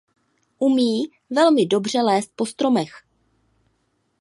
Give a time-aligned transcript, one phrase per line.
[0.59, 2.91] Umí velmi dobře lézt po stromech.